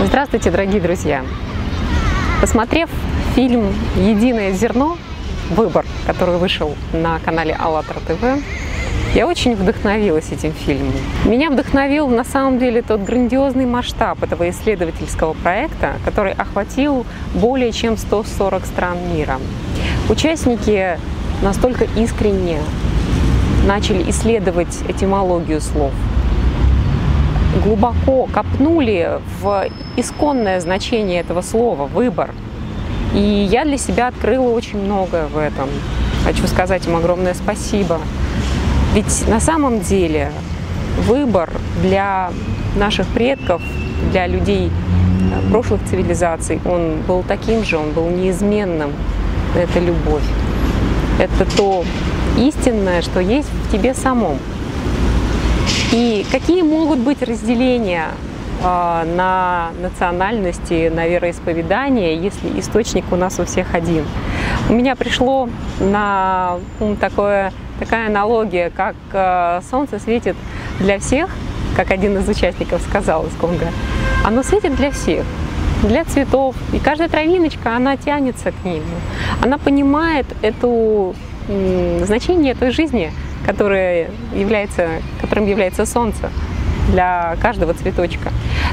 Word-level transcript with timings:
Здравствуйте, 0.00 0.52
дорогие 0.52 0.80
друзья! 0.80 1.24
Посмотрев 2.40 2.88
фильм 3.34 3.74
«Единое 3.96 4.52
зерно. 4.52 4.96
Выбор», 5.50 5.84
который 6.06 6.36
вышел 6.36 6.76
на 6.92 7.18
канале 7.18 7.52
АЛЛАТРА 7.58 8.00
ТВ, 8.06 8.44
я 9.16 9.26
очень 9.26 9.56
вдохновилась 9.56 10.30
этим 10.30 10.52
фильмом. 10.52 10.94
Меня 11.24 11.50
вдохновил 11.50 12.06
на 12.06 12.22
самом 12.22 12.60
деле 12.60 12.80
тот 12.82 13.00
грандиозный 13.00 13.66
масштаб 13.66 14.22
этого 14.22 14.48
исследовательского 14.50 15.32
проекта, 15.32 15.94
который 16.04 16.32
охватил 16.32 17.04
более 17.34 17.72
чем 17.72 17.96
140 17.96 18.66
стран 18.66 18.98
мира. 19.12 19.40
Участники 20.08 20.96
настолько 21.42 21.88
искренне 21.96 22.60
начали 23.66 24.08
исследовать 24.08 24.78
этимологию 24.86 25.60
слов, 25.60 25.92
глубоко 27.58 28.28
копнули 28.32 29.20
в 29.40 29.66
исконное 29.96 30.60
значение 30.60 31.20
этого 31.20 31.42
слова 31.42 31.86
«выбор». 31.86 32.30
И 33.14 33.48
я 33.50 33.64
для 33.64 33.78
себя 33.78 34.08
открыла 34.08 34.50
очень 34.50 34.78
многое 34.78 35.26
в 35.26 35.38
этом. 35.38 35.68
Хочу 36.24 36.46
сказать 36.46 36.86
им 36.86 36.96
огромное 36.96 37.34
спасибо. 37.34 38.00
Ведь 38.94 39.26
на 39.28 39.40
самом 39.40 39.80
деле 39.80 40.30
выбор 41.06 41.50
для 41.82 42.30
наших 42.76 43.06
предков, 43.08 43.62
для 44.12 44.26
людей 44.26 44.70
э, 44.70 45.50
прошлых 45.50 45.80
цивилизаций, 45.88 46.60
он 46.64 47.00
был 47.06 47.22
таким 47.22 47.64
же, 47.64 47.78
он 47.78 47.92
был 47.92 48.08
неизменным. 48.08 48.92
Это 49.56 49.80
любовь. 49.80 50.22
Это 51.18 51.44
то 51.56 51.84
истинное, 52.36 53.02
что 53.02 53.20
есть 53.20 53.48
в 53.48 53.72
тебе 53.72 53.94
самом. 53.94 54.38
И 55.92 56.26
какие 56.30 56.62
могут 56.62 56.98
быть 56.98 57.22
разделения 57.22 58.08
а, 58.62 59.04
на 59.04 59.70
национальности, 59.80 60.88
на 60.88 61.06
вероисповедание, 61.06 62.16
если 62.16 62.58
источник 62.58 63.04
у 63.12 63.16
нас 63.16 63.38
у 63.38 63.44
всех 63.44 63.74
один. 63.74 64.04
У 64.68 64.72
меня 64.72 64.96
пришло 64.96 65.48
на 65.80 66.58
ум 66.80 66.96
такое, 66.96 67.52
такая 67.78 68.08
аналогия, 68.08 68.70
как 68.70 68.96
а, 69.12 69.62
солнце 69.70 70.00
светит 70.00 70.36
для 70.80 70.98
всех, 70.98 71.30
как 71.76 71.92
один 71.92 72.18
из 72.18 72.28
участников 72.28 72.82
сказал 72.82 73.26
из 73.26 73.34
Конго. 73.34 73.68
Оно 74.24 74.42
светит 74.42 74.74
для 74.74 74.90
всех, 74.90 75.24
для 75.84 76.04
цветов. 76.04 76.56
И 76.72 76.80
каждая 76.80 77.08
травиночка, 77.08 77.76
она 77.76 77.96
тянется 77.96 78.50
к 78.50 78.64
нему. 78.64 78.82
Она 79.40 79.58
понимает 79.58 80.26
эту 80.42 81.14
значение 82.04 82.54
той 82.54 82.72
жизни, 82.72 83.12
которое 83.44 84.10
является, 84.34 84.88
которым 85.20 85.46
является 85.46 85.86
солнце 85.86 86.30
для 86.90 87.36
каждого 87.40 87.74
цветочка. 87.74 88.30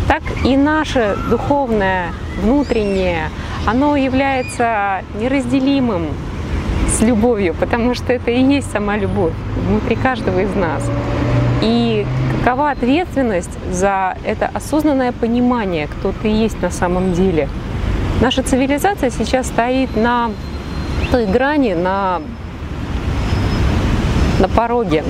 Так 0.07 0.23
и 0.43 0.55
наше 0.55 1.17
духовное, 1.29 2.07
внутреннее, 2.41 3.29
оно 3.65 3.95
является 3.95 5.01
неразделимым 5.19 6.07
с 6.87 7.01
любовью, 7.01 7.53
потому 7.59 7.93
что 7.93 8.13
это 8.13 8.31
и 8.31 8.41
есть 8.41 8.71
сама 8.71 8.97
любовь 8.97 9.33
внутри 9.67 9.95
каждого 9.95 10.39
из 10.39 10.53
нас. 10.55 10.83
И 11.61 12.05
какова 12.43 12.71
ответственность 12.71 13.57
за 13.71 14.17
это 14.23 14.49
осознанное 14.53 15.11
понимание, 15.11 15.87
кто 15.87 16.11
ты 16.11 16.27
есть 16.27 16.61
на 16.61 16.69
самом 16.69 17.13
деле. 17.13 17.49
Наша 18.21 18.43
цивилизация 18.43 19.09
сейчас 19.09 19.47
стоит 19.47 19.95
на 19.95 20.31
той 21.11 21.25
грани, 21.25 21.73
на 21.73 22.21
на 24.45 24.49
пороге. 24.49 25.03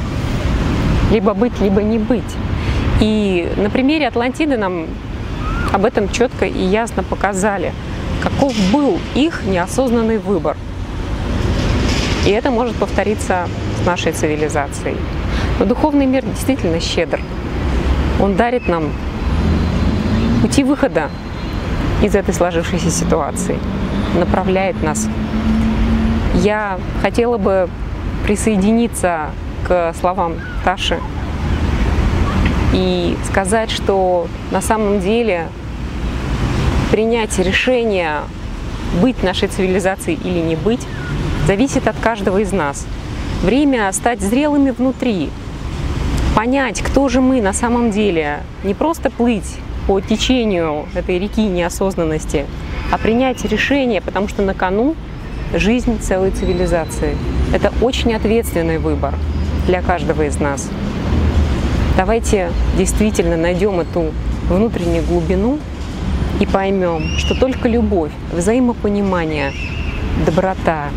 Либо 1.11 1.33
быть, 1.33 1.59
либо 1.59 1.81
не 1.83 1.99
быть. 1.99 2.23
И 3.01 3.51
на 3.57 3.69
примере 3.69 4.07
Атлантиды 4.07 4.57
нам 4.57 4.87
об 5.73 5.83
этом 5.83 6.09
четко 6.09 6.45
и 6.45 6.63
ясно 6.63 7.03
показали, 7.03 7.73
каков 8.23 8.53
был 8.71 8.97
их 9.13 9.43
неосознанный 9.45 10.19
выбор. 10.19 10.55
И 12.25 12.29
это 12.29 12.49
может 12.49 12.75
повториться 12.77 13.47
с 13.81 13.85
нашей 13.85 14.13
цивилизацией. 14.13 14.95
Но 15.59 15.65
духовный 15.65 16.05
мир 16.05 16.23
действительно 16.23 16.79
щедр. 16.79 17.19
Он 18.21 18.35
дарит 18.35 18.69
нам 18.69 18.93
пути 20.41 20.63
выхода 20.63 21.09
из 22.01 22.15
этой 22.15 22.33
сложившейся 22.33 22.89
ситуации, 22.89 23.59
направляет 24.17 24.81
нас. 24.81 25.09
Я 26.35 26.79
хотела 27.01 27.37
бы 27.37 27.69
присоединиться 28.23 29.31
к 29.67 29.93
словам 29.99 30.35
Таши 30.63 30.99
и 32.73 33.17
сказать, 33.25 33.71
что 33.71 34.27
на 34.51 34.61
самом 34.61 34.99
деле 34.99 35.47
принять 36.91 37.37
решение 37.39 38.19
быть 39.01 39.23
нашей 39.23 39.47
цивилизацией 39.47 40.19
или 40.23 40.39
не 40.39 40.55
быть 40.55 40.85
зависит 41.47 41.87
от 41.87 41.97
каждого 41.97 42.39
из 42.39 42.51
нас. 42.51 42.85
Время 43.41 43.91
стать 43.91 44.21
зрелыми 44.21 44.71
внутри, 44.71 45.29
понять, 46.35 46.81
кто 46.81 47.07
же 47.09 47.21
мы 47.21 47.41
на 47.41 47.53
самом 47.53 47.91
деле, 47.91 48.39
не 48.63 48.73
просто 48.73 49.09
плыть 49.09 49.57
по 49.87 50.01
течению 50.01 50.85
этой 50.95 51.19
реки 51.19 51.43
неосознанности, 51.43 52.45
а 52.91 52.97
принять 52.97 53.43
решение, 53.45 54.01
потому 54.01 54.27
что 54.27 54.41
на 54.41 54.53
кону 54.53 54.95
жизнь 55.53 55.99
целой 55.99 56.31
цивилизации. 56.31 57.15
Это 57.53 57.71
очень 57.81 58.13
ответственный 58.13 58.77
выбор 58.77 59.15
для 59.67 59.81
каждого 59.81 60.23
из 60.23 60.39
нас. 60.39 60.69
Давайте 61.97 62.51
действительно 62.77 63.37
найдем 63.37 63.79
эту 63.79 64.11
внутреннюю 64.49 65.03
глубину 65.03 65.59
и 66.39 66.45
поймем, 66.45 67.17
что 67.17 67.35
только 67.39 67.69
любовь, 67.69 68.11
взаимопонимание, 68.33 69.53
доброта, 70.25 70.89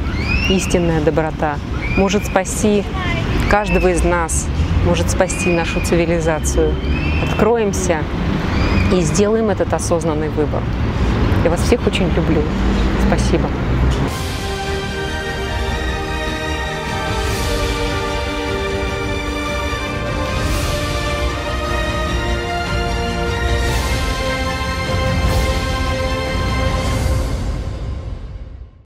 истинная 0.51 1.01
доброта 1.01 1.57
может 1.97 2.27
спасти 2.27 2.85
каждого 3.51 3.89
из 3.89 4.03
нас, 4.03 4.47
может 4.85 5.11
спасти 5.11 5.51
нашу 5.51 5.81
цивилизацию. 5.81 6.75
Откроемся 7.31 7.99
и 8.93 9.01
сделаем 9.01 9.51
этот 9.51 9.73
осознанный 9.73 10.29
выбор. 10.29 10.63
Я 11.45 11.51
вас 11.51 11.61
всех 11.61 11.87
очень 11.87 12.09
люблю. 12.15 12.43
Спасибо. 13.07 13.49